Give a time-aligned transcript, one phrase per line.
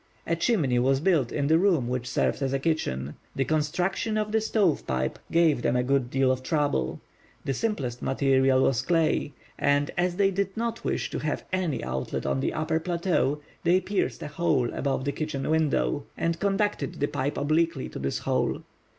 [0.25, 3.17] A chimney was built in the room which served as a kitchen.
[3.35, 6.99] The construction of the stove pipe gave them a good deal of trouble.
[7.45, 12.25] The simplest material was clay; and as they did not wish to have any outlet
[12.25, 17.07] on the upper plateau, they pierced a hole above the kitchen window, and conducted the
[17.07, 18.63] pipe obliquely to this hole.